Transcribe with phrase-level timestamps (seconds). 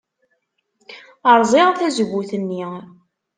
[1.39, 2.65] Rẓiɣ tazewwut-nni.